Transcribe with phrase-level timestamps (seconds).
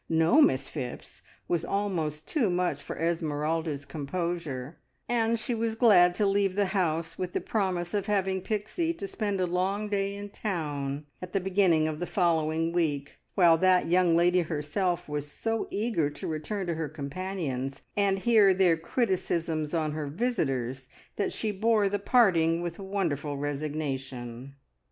[0.09, 6.25] "No, Miss Phipps!" was almost too much for Esmeralda's composure, and she was glad to
[6.25, 10.29] leave the house with the promise of having Pixie to spend a long day in
[10.31, 15.67] town at the beginning of the following week, while that young lady herself was so
[15.69, 21.51] eager to return to her companions and hear their criticisms on her visitors that she
[21.51, 24.55] bore the parting with wonderful resignation.